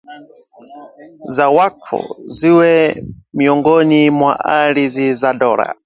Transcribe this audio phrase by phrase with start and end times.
[1.35, 1.87] za waqf
[2.37, 2.71] ziwe
[3.37, 5.75] miongoni mwa ardhi za dola